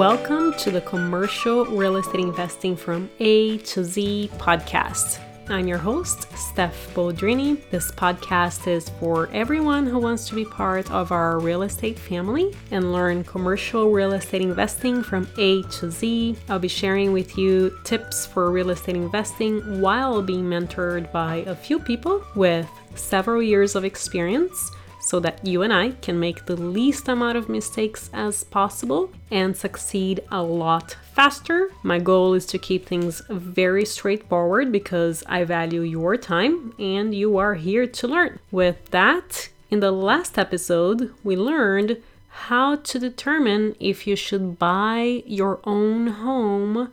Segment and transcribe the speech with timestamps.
[0.00, 5.20] Welcome to the Commercial Real Estate Investing from A to Z podcast.
[5.50, 7.60] I'm your host, Steph Boldrini.
[7.68, 12.56] This podcast is for everyone who wants to be part of our real estate family
[12.70, 16.34] and learn commercial real estate investing from A to Z.
[16.48, 21.54] I'll be sharing with you tips for real estate investing while being mentored by a
[21.54, 26.56] few people with several years of experience so that you and I can make the
[26.56, 31.70] least amount of mistakes as possible and succeed a lot faster.
[31.82, 37.38] My goal is to keep things very straightforward because I value your time and you
[37.38, 38.38] are here to learn.
[38.50, 45.22] With that, in the last episode, we learned how to determine if you should buy
[45.26, 46.92] your own home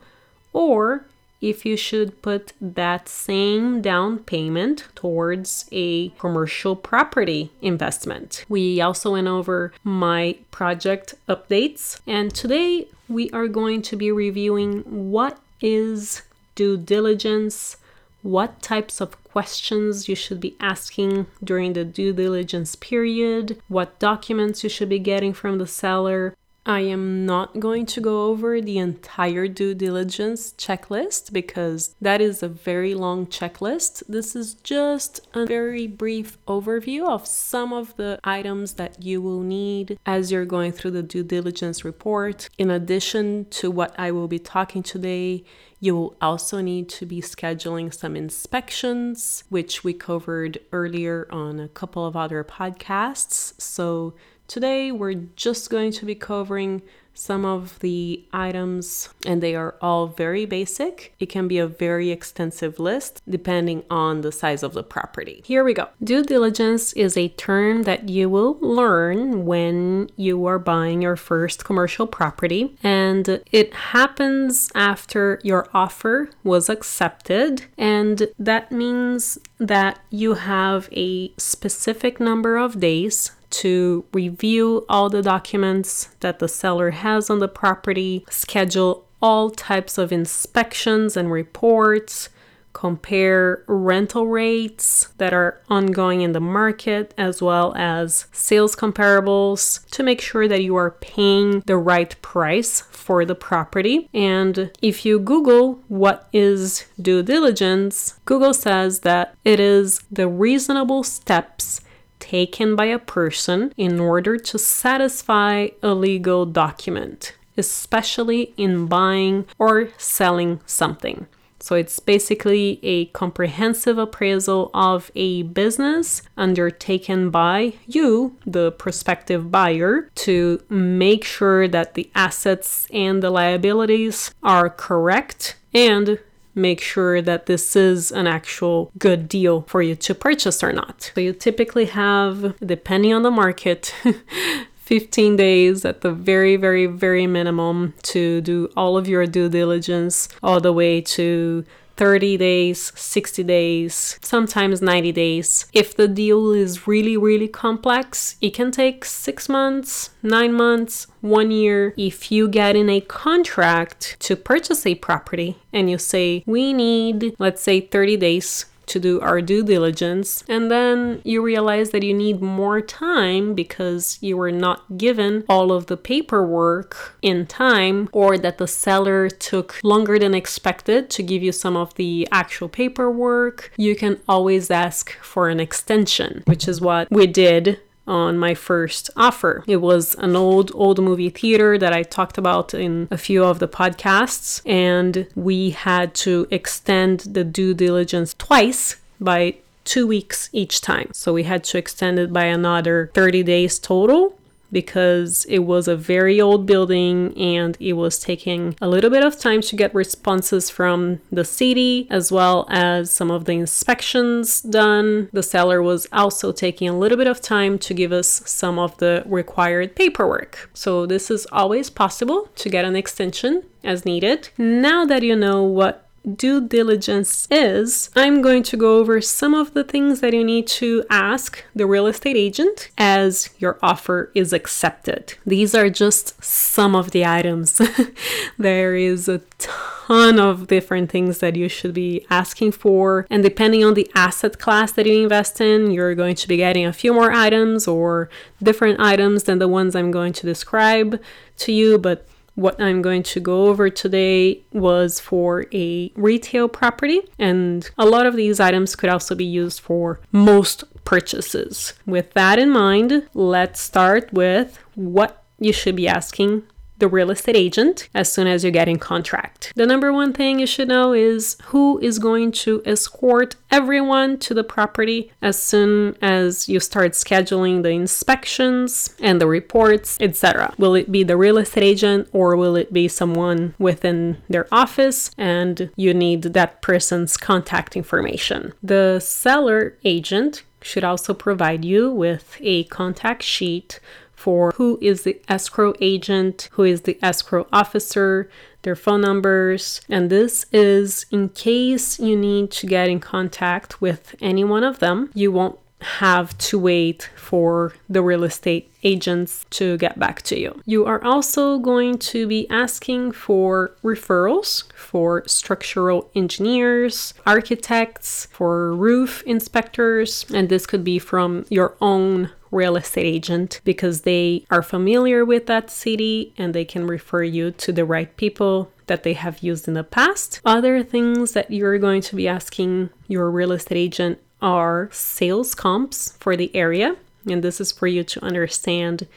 [0.54, 1.06] or
[1.42, 8.46] if you should put that same down payment towards a commercial property investment.
[8.50, 14.82] We also went over my project updates, and today we are going to be reviewing
[15.12, 16.24] what is
[16.56, 17.78] due diligence,
[18.24, 24.64] what types of questions you should be asking during the due diligence period, what documents
[24.64, 26.36] you should be getting from the seller,
[26.68, 32.44] I am not going to go over the entire due diligence checklist because that is
[32.44, 34.04] a very long checklist.
[34.10, 39.40] This is just a very brief overview of some of the items that you will
[39.40, 42.50] need as you're going through the due diligence report.
[42.58, 45.46] In addition to what I will be talking today,
[45.80, 51.70] you will also need to be scheduling some inspections, which we covered earlier on a
[51.70, 53.54] couple of other podcasts.
[53.62, 54.16] So
[54.48, 56.82] Today, we're just going to be covering
[57.14, 61.14] some of the items, and they are all very basic.
[61.20, 65.42] It can be a very extensive list depending on the size of the property.
[65.44, 65.90] Here we go.
[66.02, 71.66] Due diligence is a term that you will learn when you are buying your first
[71.66, 80.36] commercial property, and it happens after your offer was accepted, and that means that you
[80.36, 87.30] have a specific number of days to review all the documents that the seller has
[87.30, 92.30] on the property, schedule all types of inspections and reports,
[92.74, 100.04] compare rental rates that are ongoing in the market, as well as sales comparables to
[100.04, 104.08] make sure that you are paying the right price for the property.
[104.14, 111.02] And if you Google what is due diligence, Google says that it is the reasonable
[111.02, 111.82] steps
[112.28, 119.90] taken by a person in order to satisfy a legal document, especially in buying or
[119.98, 121.26] selling something.
[121.60, 130.10] So it's basically a comprehensive appraisal of a business undertaken by you, the prospective buyer,
[130.28, 136.20] to make sure that the assets and the liabilities are correct and
[136.58, 141.12] make sure that this is an actual good deal for you to purchase or not.
[141.16, 143.94] So you typically have, depending on the market,
[144.88, 150.30] 15 days at the very, very, very minimum to do all of your due diligence,
[150.42, 151.66] all the way to
[151.98, 155.66] 30 days, 60 days, sometimes 90 days.
[155.74, 161.52] If the deal is really, really complex, it can take six months, nine months, one
[161.52, 161.94] year.
[161.98, 167.36] If you get in a contract to purchase a property and you say, we need,
[167.40, 172.14] let's say, 30 days to do our due diligence, and then you realize that you
[172.14, 178.38] need more time because you were not given all of the paperwork in time, or
[178.38, 183.72] that the seller took longer than expected to give you some of the actual paperwork,
[183.78, 189.10] you can always ask for an extension, which is what we did on my first
[189.16, 189.64] offer.
[189.68, 193.60] It was an old, old movie theater that I talked about in a few of
[193.60, 200.82] the podcasts, and we had to extend the due diligence twice by two weeks each
[200.82, 201.10] time.
[201.14, 204.37] So we had to extend it by another 30 days total
[204.72, 209.40] because it was a very old building and it was taking a little bit of
[209.40, 215.30] time to get responses from the city as well as some of the inspections done.
[215.34, 218.98] The seller was also taking a little bit of time to give us some of
[218.98, 220.70] the required paperwork.
[220.74, 224.50] So, this is always possible to get an extension as needed.
[224.58, 229.74] Now that you know what due diligence is, I'm going to go over some of
[229.74, 234.54] the things that you need to ask the real estate agent as your offer is
[234.54, 235.36] accepted.
[235.46, 237.82] These are just some of the items.
[238.58, 243.84] there is a ton of different things that you should be asking for, and depending
[243.84, 247.14] on the asset class that you invest in, you're going to be getting a few
[247.14, 248.30] more items or
[248.62, 251.22] different items than the ones I'm going to describe
[251.58, 252.26] to you, but
[252.58, 258.26] What I'm going to go over today was for a retail property, and a lot
[258.26, 261.94] of these items could also be used for most purchases.
[262.08, 266.64] With that in mind, let's start with what you should be asking
[267.00, 269.72] the real estate agent as soon as you get in contract.
[269.76, 274.54] The number one thing you should know is who is going to escort everyone to
[274.54, 280.74] the property as soon as you start scheduling the inspections and the reports, etc.
[280.78, 285.32] Will it be the real estate agent or will it be someone within their office
[285.38, 288.74] and you need that person's contact information?
[288.82, 294.00] The seller agent should also provide you with a contact sheet
[294.38, 298.50] for who is the escrow agent, who is the escrow officer,
[298.84, 300.00] their phone numbers.
[300.08, 305.00] And this is in case you need to get in contact with any one of
[305.00, 305.32] them.
[305.34, 310.80] You won't have to wait for the real estate agents to get back to you.
[310.86, 319.42] You are also going to be asking for referrals for structural engineers, architects, for roof
[319.48, 325.44] inspectors, and this could be from your own real estate agent because they are familiar
[325.44, 329.60] with that city and they can refer you to the right people that they have
[329.60, 330.62] used in the past.
[330.64, 336.38] Other things that you're going to be asking your real estate agent are sales comps
[336.40, 337.16] for the area.
[337.50, 339.28] And this is for you to understand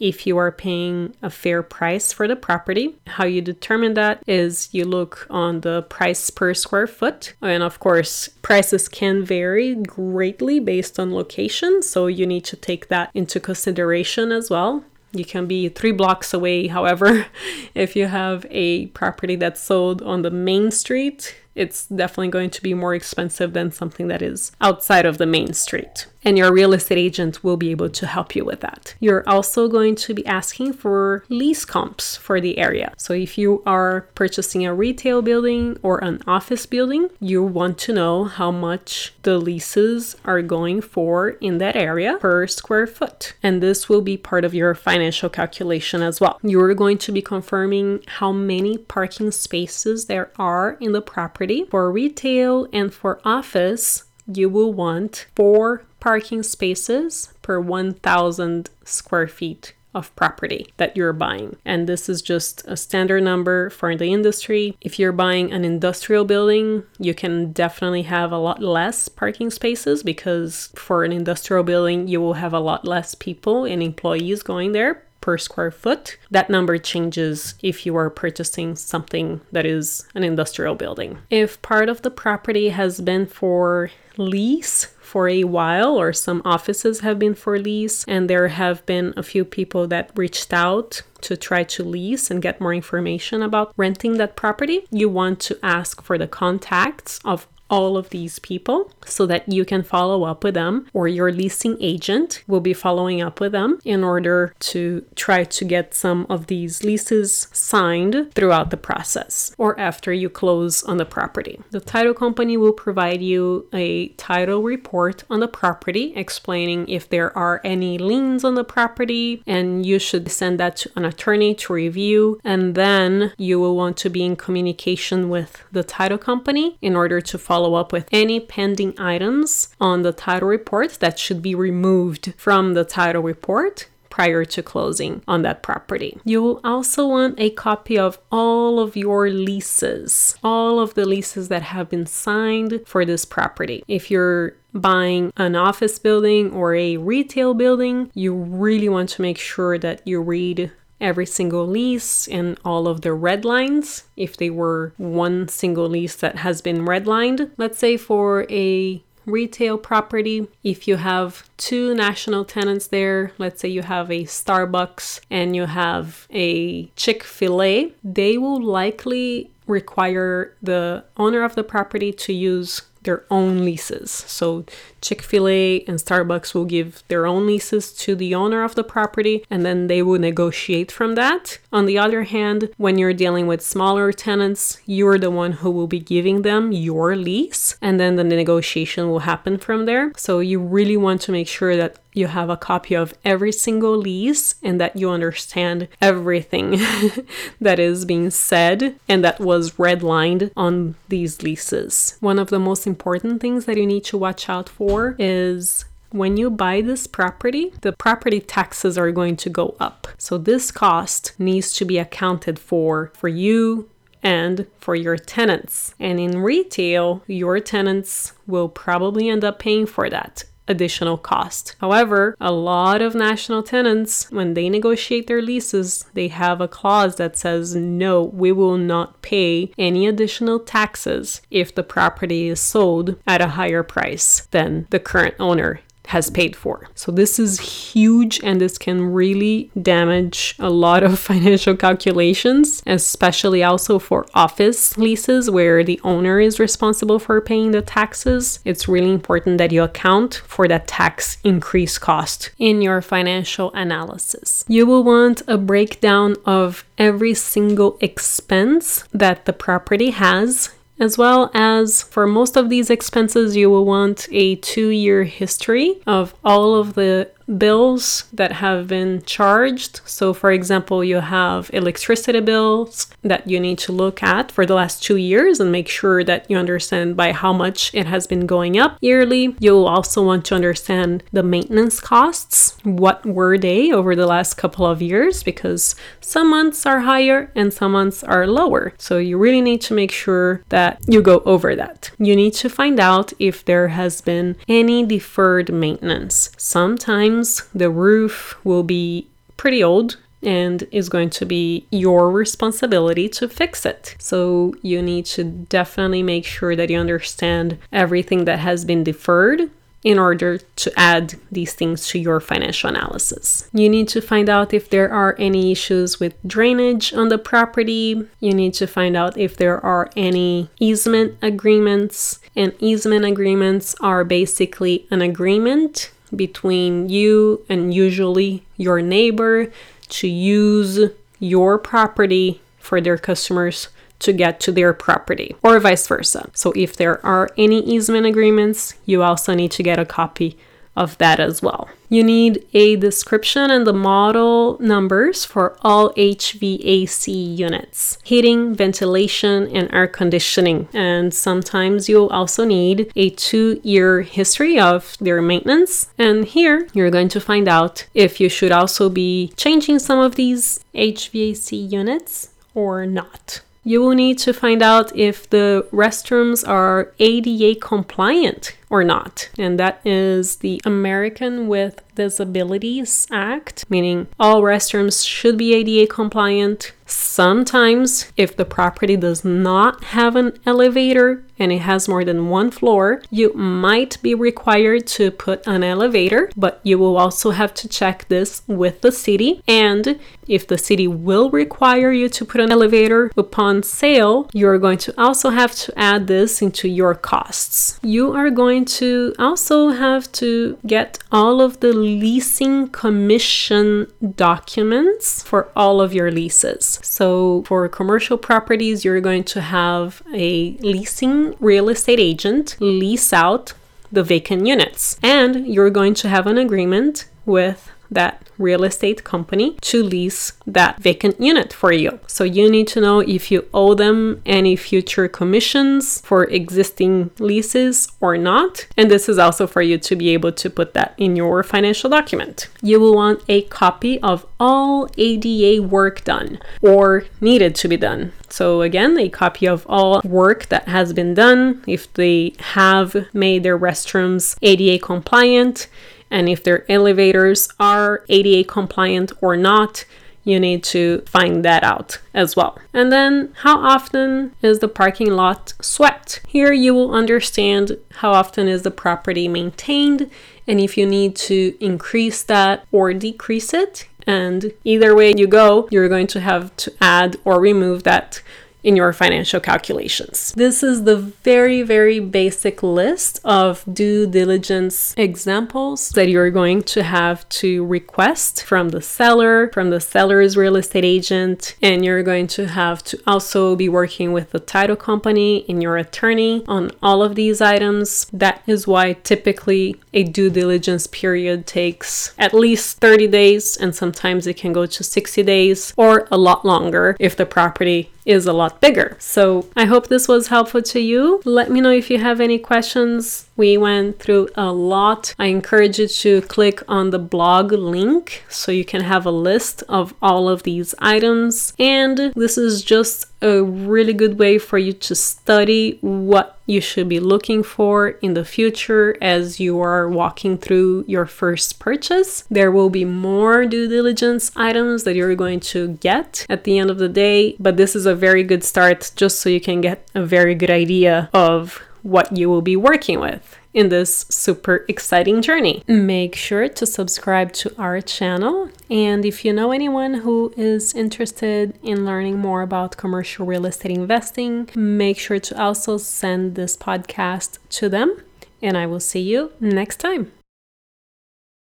[0.00, 2.96] if you are paying a fair price for the property.
[3.06, 7.34] How you determine that is you look on the price per square foot.
[7.42, 11.82] And of course, prices can vary greatly based on location.
[11.82, 14.84] So you need to take that into consideration as well.
[15.12, 16.66] You can be three blocks away.
[16.78, 17.26] However,
[17.74, 22.62] if you have a property that's sold on the main street, it's definitely going to
[22.62, 26.72] be more expensive than something that is outside of the main street and your real
[26.72, 28.94] estate agent will be able to help you with that.
[29.00, 32.92] You're also going to be asking for lease comps for the area.
[32.96, 37.92] So if you are purchasing a retail building or an office building, you want to
[37.92, 43.34] know how much the leases are going for in that area per square foot.
[43.42, 46.38] And this will be part of your financial calculation as well.
[46.42, 51.90] You're going to be confirming how many parking spaces there are in the property for
[51.90, 60.14] retail and for office you will want four parking spaces per 1,000 square feet of
[60.16, 61.56] property that you're buying.
[61.64, 64.76] And this is just a standard number for the industry.
[64.80, 70.02] If you're buying an industrial building, you can definitely have a lot less parking spaces
[70.02, 74.72] because for an industrial building, you will have a lot less people and employees going
[74.72, 76.16] there per square foot.
[76.30, 81.18] That number changes if you are purchasing something that is an industrial building.
[81.28, 87.00] If part of the property has been for lease for a while, or some offices
[87.00, 91.34] have been for lease, and there have been a few people that reached out to
[91.34, 96.02] try to lease and get more information about renting that property, you want to ask
[96.02, 100.54] for the contacts of all of these people so that you can follow up with
[100.54, 105.44] them, or your leasing agent will be following up with them in order to try
[105.44, 110.96] to get some of these leases signed throughout the process or after you close on
[110.96, 111.60] the property.
[111.70, 117.36] The title company will provide you a title report on the property explaining if there
[117.36, 121.72] are any liens on the property, and you should send that to an attorney to
[121.72, 122.40] review.
[122.44, 127.20] And then you will want to be in communication with the title company in order
[127.20, 131.56] to follow follow up with any pending items on the title report that should be
[131.56, 136.20] removed from the title report prior to closing on that property.
[136.24, 141.48] You will also want a copy of all of your leases, all of the leases
[141.48, 143.82] that have been signed for this property.
[143.88, 149.38] If you're buying an office building or a retail building, you really want to make
[149.38, 154.50] sure that you read every single lease and all of the red lines if they
[154.50, 157.50] were one single lease that has been redlined.
[157.56, 163.68] Let's say for a retail property, if you have two national tenants there, let's say
[163.68, 170.54] you have a Starbucks and you have a Chick fil A, they will likely require
[170.62, 174.10] the owner of the property to use their own leases.
[174.10, 174.66] So
[175.00, 178.84] Chick fil A and Starbucks will give their own leases to the owner of the
[178.84, 181.58] property and then they will negotiate from that.
[181.72, 185.86] On the other hand, when you're dealing with smaller tenants, you're the one who will
[185.86, 190.12] be giving them your lease and then the negotiation will happen from there.
[190.16, 193.96] So you really want to make sure that you have a copy of every single
[193.96, 196.70] lease and that you understand everything
[197.60, 202.16] that is being said and that was redlined on these leases.
[202.20, 206.36] One of the most important things that you need to watch out for is when
[206.36, 210.08] you buy this property, the property taxes are going to go up.
[210.16, 213.88] So this cost needs to be accounted for for you
[214.22, 215.94] and for your tenants.
[216.00, 221.74] And in retail, your tenants will probably end up paying for that additional cost.
[221.80, 227.16] However, a lot of national tenants, when they negotiate their leases, they have a clause
[227.16, 233.16] that says, no, we will not pay any additional taxes if the property is sold
[233.26, 236.88] at a higher price than the current owner has paid for.
[236.94, 237.60] So this is
[237.92, 244.96] huge and this can really damage a lot of financial calculations, especially also for office
[244.96, 248.60] leases where the owner is responsible for paying the taxes.
[248.64, 254.64] It's really important that you account for that tax increase cost in your financial analysis.
[254.66, 261.50] You will want a breakdown of every single expense that the property has as well
[261.54, 266.74] as for most of these expenses, you will want a two year history of all
[266.74, 270.00] of the bills that have been charged.
[270.04, 274.74] So, for example, you have electricity bills that you need to look at for the
[274.74, 278.46] last two years and make sure that you understand by how much it has been
[278.46, 279.56] going up yearly.
[279.58, 282.76] You'll also want to understand the maintenance costs.
[282.82, 285.42] What were they over the last couple of years?
[285.42, 288.92] Because some months are higher and some months are lower.
[288.98, 292.10] So, you really need to make sure that you go over that.
[292.18, 296.50] You need to find out if there has been any deferred maintenance.
[296.56, 297.37] Sometimes
[297.74, 299.26] the roof will be
[299.56, 304.14] pretty old and is going to be your responsibility to fix it.
[304.18, 309.70] So you need to definitely make sure that you understand everything that has been deferred
[310.04, 313.68] in order to add these things to your financial analysis.
[313.72, 318.28] You need to find out if there are any issues with drainage on the property.
[318.38, 322.38] You need to find out if there are any easement agreements.
[322.54, 329.72] And easement agreements are basically an agreement between you and usually your neighbor
[330.08, 336.50] to use your property for their customers to get to their property or vice versa.
[336.54, 340.58] So if there are any easement agreements, you also need to get a copy
[340.98, 341.88] of that as well.
[342.10, 349.92] You need a description and the model numbers for all HVAC units, heating, ventilation, and
[349.92, 350.88] air conditioning.
[350.94, 356.10] And sometimes you'll also need a two year history of their maintenance.
[356.18, 360.34] And here you're going to find out if you should also be changing some of
[360.34, 367.12] these HVAC units or not you will need to find out if the restrooms are
[367.18, 369.48] ADA compliant or not.
[369.58, 376.92] And that is the American with Disabilities Act, meaning all restrooms should be ADA compliant.
[377.06, 382.70] Sometimes, if the property does not have an elevator and it has more than one
[382.70, 387.88] floor, you might be required to put an elevator, but you will also have to
[387.88, 389.62] check this with the city.
[389.66, 394.98] And if the city will require you to put an elevator upon sale, you're going
[394.98, 397.98] to also have to add this into your costs.
[398.02, 405.68] You are going to also have to get all of the leasing commission documents for
[405.76, 406.98] all of your leases.
[407.02, 413.72] So for commercial properties, you're going to have a leasing real estate agent lease out
[414.10, 419.76] the vacant units, and you're going to have an agreement with that real estate company
[419.80, 422.18] to lease that vacant unit for you.
[422.26, 428.08] So you need to know if you owe them any future commissions for existing leases
[428.20, 428.86] or not.
[428.96, 432.10] And this is also for you to be able to put that in your financial
[432.10, 432.68] document.
[432.82, 438.32] You will want a copy of all ADA work done or needed to be done.
[438.50, 443.62] So, again, a copy of all work that has been done if they have made
[443.62, 445.88] their restrooms ADA compliant
[446.30, 450.04] and if their elevators are ADA compliant or not,
[450.44, 452.78] you need to find that out as well.
[452.94, 456.40] And then, how often is the parking lot swept?
[456.48, 460.30] Here you will understand how often is the property maintained
[460.66, 464.06] and if you need to increase that or decrease it.
[464.26, 468.42] And either way you go, you're going to have to add or remove that
[468.82, 470.52] in your financial calculations.
[470.56, 477.02] This is the very, very basic list of due diligence examples that you're going to
[477.02, 482.46] have to request from the seller, from the seller's real estate agent, and you're going
[482.48, 487.22] to have to also be working with the title company and your attorney on all
[487.22, 488.26] of these items.
[488.32, 494.46] That is why typically a due diligence period takes at least 30 days, and sometimes
[494.46, 498.52] it can go to 60 days or a lot longer if the property is a
[498.52, 499.16] lot bigger.
[499.18, 501.40] So I hope this was helpful to you.
[501.44, 505.34] Let me know if you have any questions We went through a lot.
[505.36, 509.82] I encourage you to click on the blog link so you can have a list
[509.88, 511.74] of all of these items.
[511.76, 517.08] And this is just a really good way for you to study what you should
[517.08, 522.44] be looking for in the future as you are walking through your first purchase.
[522.50, 526.90] There will be more due diligence items that you're going to get at the end
[526.90, 530.06] of the day, but this is a very good start just so you can get
[530.14, 535.42] a very good idea of what you will be working with in this super exciting
[535.42, 535.82] journey.
[535.86, 538.70] Make sure to subscribe to our channel.
[538.90, 543.92] And if you know anyone who is interested in learning more about commercial real estate
[543.92, 548.22] investing, make sure to also send this podcast to them.
[548.60, 550.32] And I will see you next time.